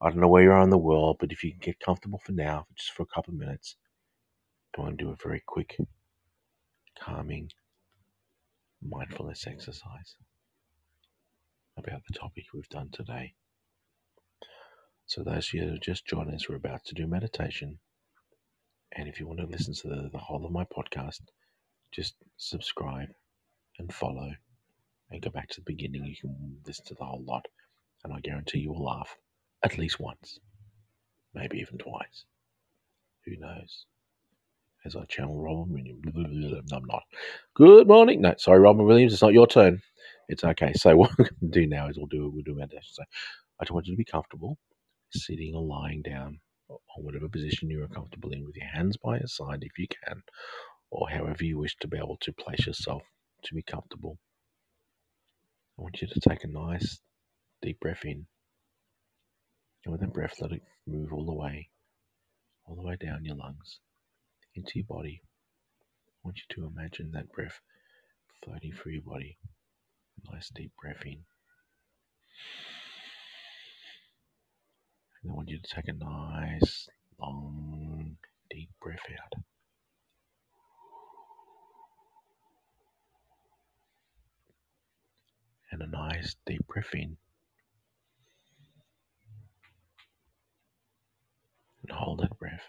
[0.04, 2.20] I don't know where you are in the world, but if you can get comfortable
[2.26, 3.78] for now, just for a couple of minutes,
[4.76, 5.78] go and do a very quick,
[7.00, 7.50] calming
[8.86, 10.16] mindfulness exercise
[11.78, 13.34] about the topic we've done today.
[15.06, 17.80] So, those of you who just joined us, we're about to do meditation.
[18.92, 21.22] And if you want to listen to the, the whole of my podcast,
[21.94, 23.08] just subscribe
[23.80, 24.34] and follow
[25.12, 26.04] and go back to the beginning.
[26.04, 27.46] You can listen to the whole lot,
[28.04, 29.16] and I guarantee you will laugh
[29.64, 30.40] at least once,
[31.34, 32.26] maybe even twice.
[33.26, 33.86] Who knows?
[34.86, 36.64] As I channel Robin Williams.
[36.74, 37.04] I'm not.
[37.56, 38.22] Good morning.
[38.22, 39.14] No, sorry, Robin Williams.
[39.14, 39.82] It's not your turn.
[40.30, 40.74] It's okay.
[40.74, 42.90] So what we're going to do now is we'll do we'll do meditation.
[42.94, 43.04] So
[43.60, 44.58] I just want you to be comfortable,
[45.14, 49.18] sitting or lying down, or whatever position you are comfortable in, with your hands by
[49.18, 50.24] your side if you can,
[50.92, 53.04] or however you wish to be able to place yourself
[53.46, 54.18] to be comfortable.
[55.80, 57.00] I want you to take a nice
[57.62, 58.28] deep breath in.
[59.86, 61.70] And with that breath, let it move all the way,
[62.66, 63.80] all the way down your lungs,
[64.56, 65.22] into your body.
[66.08, 67.60] I want you to imagine that breath
[68.44, 69.38] floating through your body.
[70.32, 71.24] Nice deep breath in.
[75.22, 76.88] And I want you to take a nice,
[77.20, 78.16] long,
[78.50, 79.42] deep breath out.
[85.72, 87.18] And a nice deep breath in.
[91.84, 92.64] And hold that breath.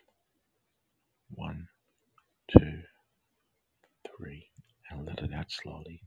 [1.30, 1.68] One,
[2.50, 2.82] two,
[4.16, 4.48] three,
[4.90, 6.02] and let it out slowly.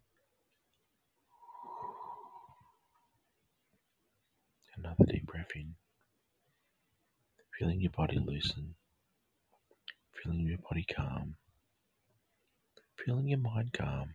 [4.77, 5.73] Another deep breath in.
[7.57, 8.75] Feeling your body loosen.
[10.21, 11.35] Feeling your body calm.
[13.03, 14.13] Feeling your mind calm.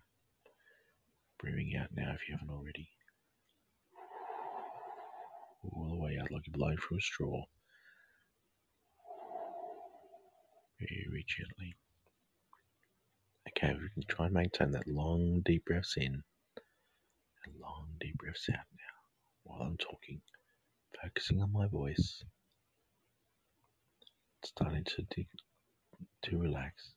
[1.41, 2.89] Breathing out now if you haven't already.
[5.65, 7.43] All the way out like you're blowing through a straw.
[10.89, 11.77] Very gently.
[13.49, 16.25] Okay, we can try and maintain that long, deep breaths in
[17.45, 20.21] and long, deep breaths out now while I'm talking
[21.01, 22.25] focusing on my voice,
[24.45, 25.29] starting to dig,
[26.23, 26.91] to relax,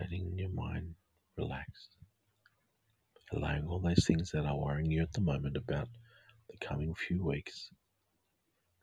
[0.00, 0.94] letting your mind
[1.36, 1.88] relax,
[3.32, 5.88] allowing all those things that are worrying you at the moment about
[6.50, 7.70] the coming few weeks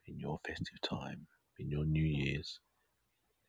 [0.05, 1.27] in your festive time,
[1.59, 2.59] in your New Year's,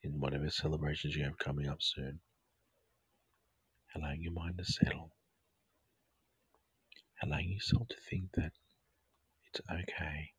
[0.04, 2.20] in whatever celebrations you have coming up soon,
[3.96, 5.16] allowing your mind to settle,
[7.22, 8.52] allowing yourself to think that
[9.46, 10.32] it's okay.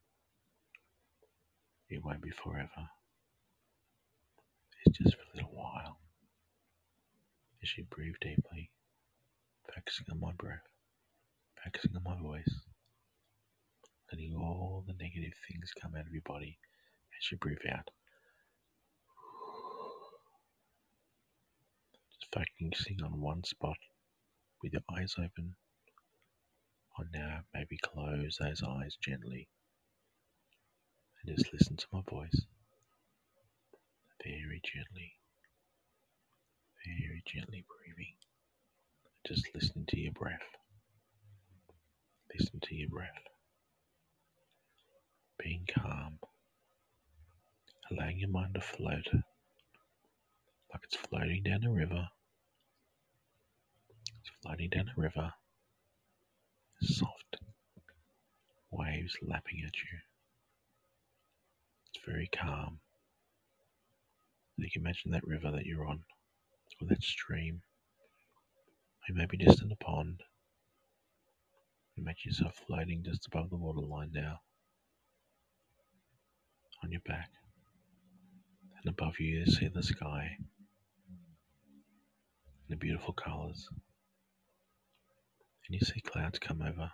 [1.90, 2.90] It won't be forever.
[4.86, 5.98] It's just for a little while.
[7.64, 8.70] As you breathe deeply,
[9.74, 10.68] focusing on my breath,
[11.64, 12.54] focusing on my voice,
[14.12, 16.60] letting all the negative things come out of your body
[17.20, 17.90] as you breathe out.
[22.36, 23.78] Focusing on one spot
[24.62, 25.56] with your eyes open
[27.00, 29.48] or now maybe close those eyes gently
[31.24, 32.46] and just listen to my voice
[34.26, 35.14] very gently,
[36.84, 38.16] very gently breathing.
[39.28, 40.40] Just listening to your breath.
[42.38, 43.10] Listen to your breath.
[45.38, 46.20] Being calm,
[47.92, 52.08] allowing your mind to float like it's floating down a river.
[54.46, 55.32] Floating down a river
[56.80, 57.38] soft
[58.70, 59.98] waves lapping at you.
[61.88, 62.80] It's very calm.
[64.58, 66.04] You can imagine that river that you're on,
[66.80, 67.64] or that stream.
[69.10, 70.22] You may be just in a pond.
[71.98, 74.42] Imagine yourself floating just above the waterline now,
[76.84, 77.32] on your back.
[78.84, 80.38] And above you, you see the sky
[81.08, 83.68] and the beautiful colours
[85.68, 86.92] and you see clouds come over.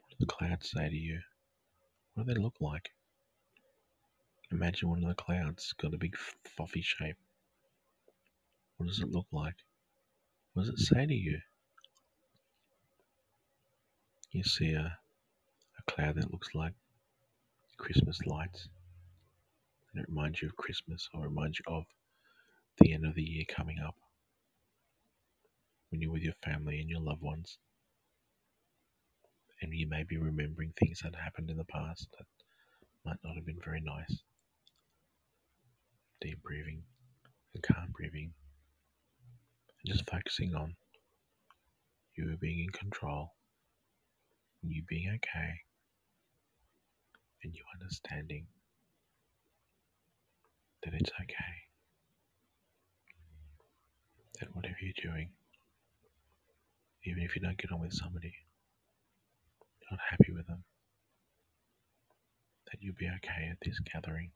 [0.00, 1.20] What do the clouds say to you?
[2.14, 2.90] What do they look like?
[4.52, 7.16] Imagine one of the clouds got a big fluffy shape.
[8.76, 9.56] What does it look like?
[10.52, 11.40] What does it say to you?
[14.30, 14.98] You see a,
[15.78, 16.74] a cloud that looks like
[17.76, 18.68] Christmas lights,
[19.92, 21.84] and it reminds you of Christmas or reminds you of
[22.78, 23.96] the end of the year coming up
[25.96, 27.56] when you're with your family and your loved ones.
[29.62, 32.26] And you may be remembering things that happened in the past that
[33.06, 34.20] might not have been very nice.
[36.20, 36.82] Deep breathing
[37.54, 38.30] and calm breathing.
[39.82, 40.74] And just focusing on
[42.14, 43.32] you being in control,
[44.62, 45.54] you being okay,
[47.42, 48.44] and you understanding
[50.84, 51.54] that it's okay.
[54.40, 55.30] That whatever you're doing,
[57.06, 58.34] even if you don't get on with somebody,
[59.80, 60.64] you're not happy with them,
[62.66, 64.30] that you'll be okay at this gathering.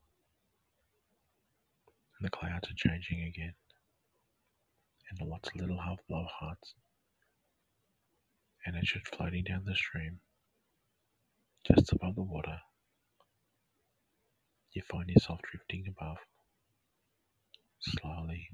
[2.17, 3.53] And the clouds are changing again,
[5.09, 6.73] and lots of little half love hearts.
[8.65, 10.19] And as you're floating down the stream,
[11.67, 12.59] just above the water,
[14.71, 16.17] you find yourself drifting above,
[17.79, 18.49] slowly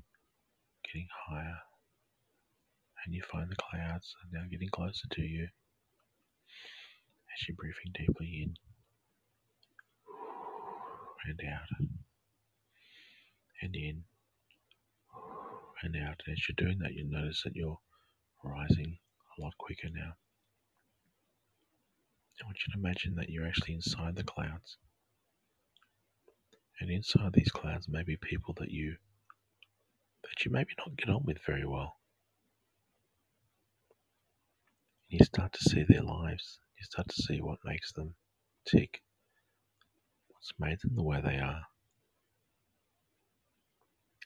[0.85, 1.59] getting higher
[3.07, 5.43] and you find the clouds are now getting closer to you
[7.31, 8.53] as you're breathing deeply in
[11.25, 11.67] and out
[13.61, 14.03] and in
[15.83, 16.21] and out.
[16.25, 17.79] And as you're doing that, you'll notice that you're
[18.43, 18.97] rising
[19.37, 20.13] a lot quicker now.
[22.41, 24.77] I want you to imagine that you're actually inside the clouds.
[26.81, 28.97] And inside these clouds may be people that you
[30.23, 31.96] that you maybe not get on with very well.
[35.09, 36.59] You start to see their lives.
[36.77, 38.13] You start to see what makes them
[38.65, 39.01] tick,
[40.29, 41.61] what's made them the way they are.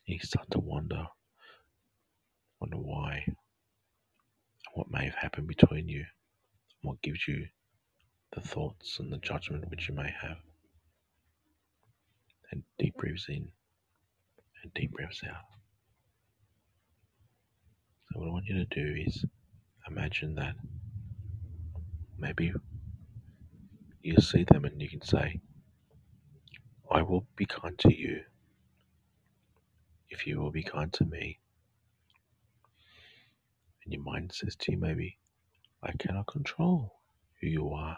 [0.05, 1.07] You start to wonder,
[2.59, 3.35] wonder why, and
[4.73, 7.47] what may have happened between you, and what gives you
[8.33, 10.37] the thoughts and the judgment which you may have.
[12.51, 13.47] And deep breaths in
[14.63, 15.45] and deep breaths out.
[18.11, 19.23] So, what I want you to do is
[19.87, 20.55] imagine that
[22.17, 22.53] maybe
[24.01, 25.39] you see them and you can say,
[26.89, 28.21] I will be kind to you
[30.09, 31.39] if you will be kind to me.
[33.83, 35.17] And your mind says to you, maybe,
[35.81, 36.99] I cannot control
[37.39, 37.97] who you are,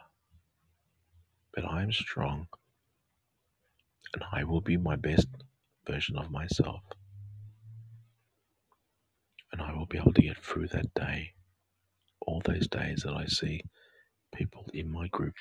[1.54, 2.48] but I am strong
[4.14, 5.28] and I will be my best
[5.86, 6.82] version of myself.
[9.52, 11.33] And I will be able to get through that day
[12.28, 13.62] all those days that I see
[14.36, 15.36] people in my group,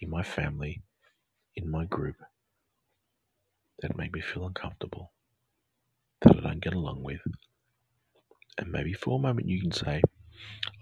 [0.00, 0.82] in my family,
[1.56, 2.16] in my group
[3.80, 5.12] that make me feel uncomfortable,
[6.22, 7.20] that I don't get along with.
[8.58, 10.02] And maybe for a moment you can say,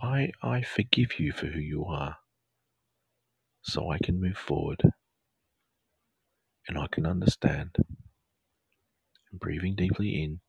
[0.02, 2.16] I, I forgive you for who you are,
[3.62, 4.80] so I can move forward
[6.68, 7.70] and I can understand.
[9.30, 10.40] And breathing deeply in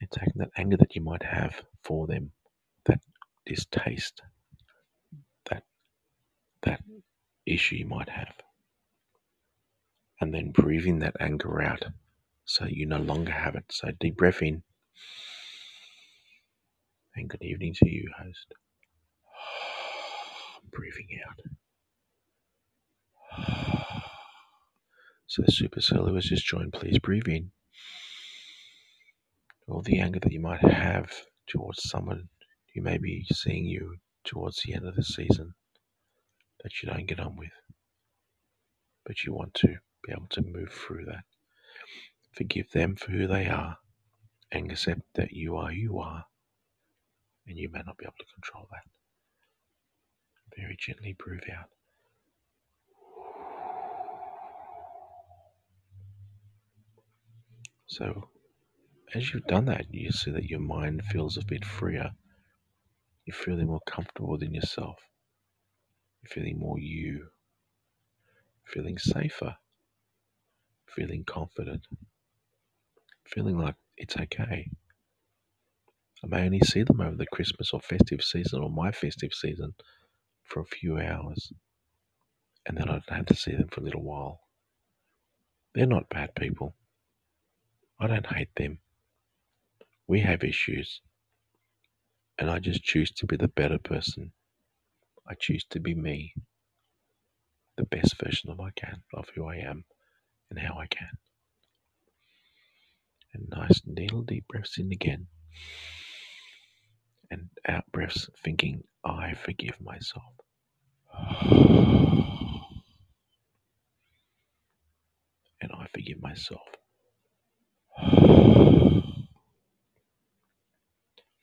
[0.00, 2.32] and taking that anger that you might have for them
[3.48, 4.22] distaste,
[5.50, 5.64] that
[6.62, 6.80] that
[7.46, 8.34] issue you might have.
[10.20, 11.84] And then breathing that anger out
[12.44, 13.64] so you no longer have it.
[13.70, 14.62] So deep breath in.
[17.14, 18.54] And good evening to you, host.
[20.70, 21.40] Breathing out.
[25.30, 26.72] So supercellular has just joined.
[26.72, 27.50] Please breathe in.
[29.68, 31.12] All the anger that you might have
[31.46, 32.30] towards someone
[32.78, 35.52] you may be seeing you towards the end of the season
[36.62, 37.50] that you don't get on with,
[39.04, 41.24] but you want to be able to move through that.
[42.30, 43.78] Forgive them for who they are
[44.52, 46.26] and accept that you are you are,
[47.48, 48.88] and you may not be able to control that.
[50.56, 51.70] Very gently breathe out.
[57.88, 58.28] So,
[59.12, 62.12] as you've done that, you see that your mind feels a bit freer
[63.28, 64.96] you're feeling more comfortable within yourself.
[66.22, 67.26] You're feeling more you.
[68.64, 69.54] Feeling safer.
[70.86, 71.82] Feeling confident.
[73.26, 74.70] Feeling like it's okay.
[76.24, 79.74] I may only see them over the Christmas or festive season or my festive season
[80.44, 81.52] for a few hours,
[82.64, 84.40] and then I'd have to see them for a little while.
[85.74, 86.74] They're not bad people.
[88.00, 88.78] I don't hate them.
[90.06, 91.02] We have issues.
[92.38, 94.32] And I just choose to be the better person.
[95.28, 96.34] I choose to be me,
[97.76, 99.84] the best version of I can of who I am
[100.50, 101.10] and how I can.
[103.34, 105.26] And nice little deep breaths in again.
[107.30, 110.32] And out breaths thinking, I forgive myself.
[115.60, 116.62] And I forgive myself.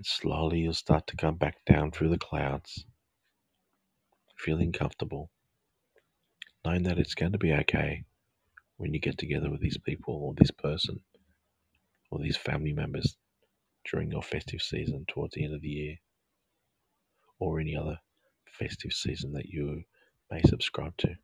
[0.06, 2.86] Slowly you'll start to come back down through the clouds,
[4.38, 5.32] feeling comfortable,
[6.64, 8.04] knowing that it's going to be okay
[8.78, 11.00] when you get together with these people or this person
[12.12, 13.18] or these family members
[13.90, 15.96] during your festive season towards the end of the year
[17.40, 18.00] or any other
[18.48, 19.84] festive season that you
[20.30, 21.16] may subscribe to.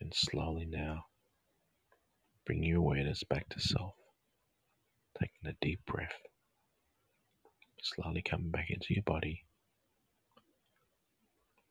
[0.00, 1.04] And slowly now,
[2.44, 3.94] bring your awareness back to self,
[5.18, 6.14] taking a deep breath,
[7.82, 9.44] slowly coming back into your body.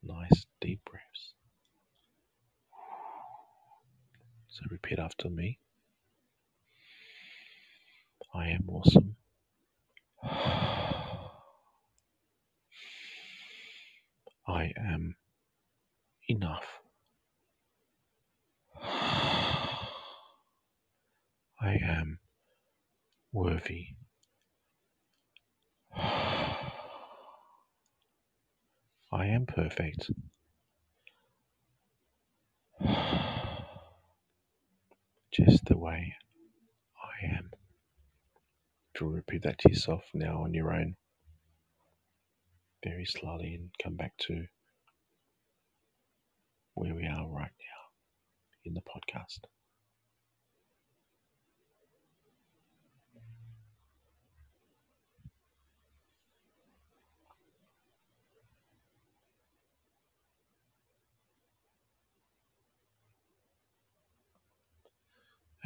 [0.04, 1.34] Nice deep breaths.
[4.50, 5.60] So repeat after me.
[8.34, 9.16] I am awesome.
[14.48, 15.16] I am
[16.28, 16.66] enough.
[21.62, 22.20] I am
[23.34, 23.88] worthy.
[25.98, 26.86] I
[29.12, 30.10] am perfect.
[35.34, 36.14] Just the way
[36.98, 37.50] I am.
[38.98, 40.96] To repeat that to yourself now on your own,
[42.84, 44.46] very slowly, and come back to
[46.76, 47.90] where we are right now
[48.66, 49.40] in the podcast.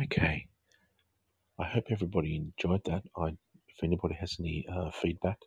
[0.04, 0.48] Okay.
[1.60, 3.04] I hope everybody enjoyed that.
[3.16, 3.28] I,
[3.68, 5.38] if anybody has any uh, feedback,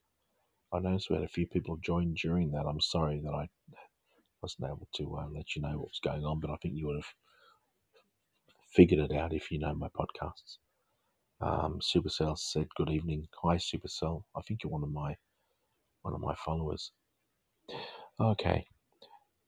[0.72, 2.66] I noticed we had a few people join during that.
[2.66, 3.48] I'm sorry that I
[4.42, 6.86] wasn't able to uh, let you know what was going on, but I think you
[6.88, 7.14] would have
[8.74, 10.58] figured it out if you know my podcasts.
[11.40, 14.24] Um, Supercell said, "Good evening, hi Supercell.
[14.36, 15.16] I think you're one of my
[16.02, 16.92] one of my followers."
[18.20, 18.66] Okay,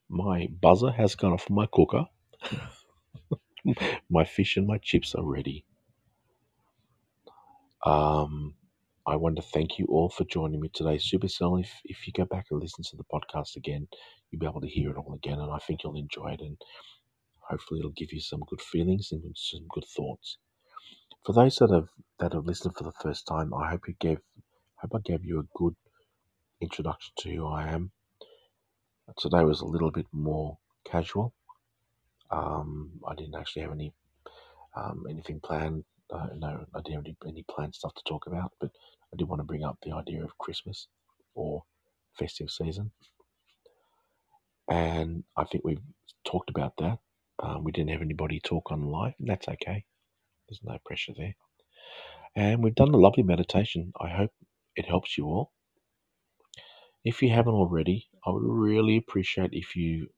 [0.08, 2.06] my buzzer has gone off my cooker.
[4.10, 5.64] my fish and my chips are ready.
[7.84, 8.54] Um,
[9.06, 10.96] I want to thank you all for joining me today.
[10.98, 13.88] Supercell, if, if you go back and listen to the podcast again,
[14.30, 16.56] you'll be able to hear it all again, and I think you'll enjoy it, and
[17.50, 20.38] hopefully it'll give you some good feelings and some good thoughts.
[21.26, 21.88] For those that have
[22.18, 24.18] that have listened for the first time, I hope you gave
[24.76, 25.74] hope I gave you a good
[26.60, 27.92] introduction to who I am.
[29.18, 31.34] Today was a little bit more casual.
[32.32, 33.92] Um, I didn't actually have any
[34.76, 35.84] um, anything planned.
[36.12, 38.70] Uh, no, I didn't have any, any planned stuff to talk about, but
[39.12, 40.88] I did want to bring up the idea of Christmas
[41.34, 41.62] or
[42.18, 42.90] festive season.
[44.70, 45.80] And I think we've
[46.24, 46.98] talked about that.
[47.42, 49.84] Um, we didn't have anybody talk on live, and that's okay.
[50.48, 51.34] There's no pressure there.
[52.36, 53.92] And we've done a lovely meditation.
[54.00, 54.30] I hope
[54.76, 55.52] it helps you all.
[57.04, 60.08] If you haven't already, I would really appreciate if you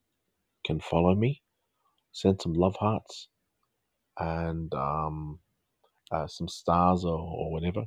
[0.64, 1.42] can follow me,
[2.14, 3.28] send some love hearts,
[4.18, 5.40] and um,
[6.12, 7.84] uh, some stars or, or whatever.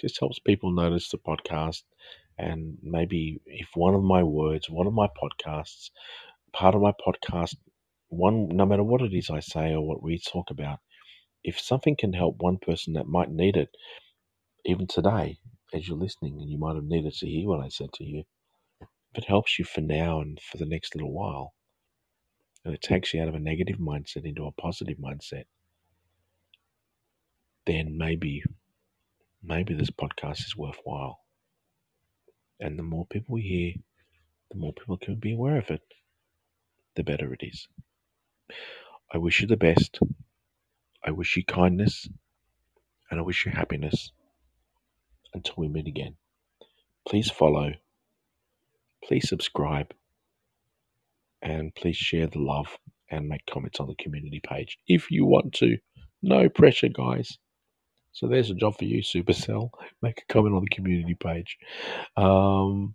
[0.00, 1.82] Just helps people notice the podcast.
[2.38, 5.90] And maybe if one of my words, one of my podcasts,
[6.52, 7.56] part of my podcast,
[8.08, 10.80] one no matter what it is I say or what we talk about,
[11.44, 13.70] if something can help one person that might need it,
[14.64, 15.38] even today,
[15.74, 18.24] as you're listening, and you might have needed to hear what I said to you,
[18.80, 21.52] if it helps you for now and for the next little while,
[22.64, 25.44] and it takes you out of a negative mindset into a positive mindset,
[27.66, 28.42] then maybe,
[29.42, 31.20] maybe this podcast is worthwhile.
[32.60, 33.74] And the more people we hear,
[34.50, 35.82] the more people can be aware of it,
[36.94, 37.66] the better it is.
[39.12, 39.98] I wish you the best.
[41.04, 42.08] I wish you kindness,
[43.10, 44.12] and I wish you happiness.
[45.34, 46.16] Until we meet again,
[47.08, 47.72] please follow,
[49.02, 49.92] please subscribe,
[51.42, 52.68] and please share the love
[53.10, 55.78] and make comments on the community page if you want to.
[56.22, 57.38] No pressure, guys.
[58.12, 59.70] So there's a job for you, Supercell.
[60.02, 61.58] Make a comment on the community page.
[62.16, 62.94] Um,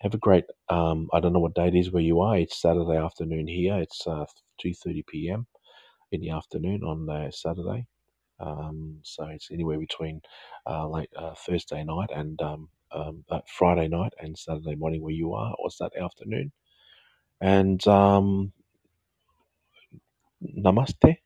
[0.00, 0.44] have a great.
[0.68, 2.38] Um, I don't know what date it is where you are.
[2.38, 3.76] It's Saturday afternoon here.
[3.78, 4.26] It's uh,
[4.60, 5.46] two thirty p.m.
[6.12, 7.86] in the afternoon on uh, Saturday.
[8.40, 10.20] Um, so it's anywhere between
[10.68, 15.12] uh, late uh, Thursday night and um, um, uh, Friday night and Saturday morning where
[15.12, 16.52] you are, or Saturday afternoon.
[17.40, 18.52] And um,
[20.42, 21.16] namaste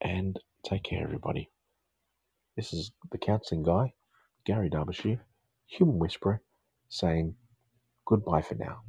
[0.00, 1.50] and take care, everybody.
[2.56, 3.94] This is the counseling guy,
[4.46, 5.20] Gary Derbyshire,
[5.66, 6.42] human whisperer,
[6.88, 7.36] saying
[8.06, 8.82] goodbye for now.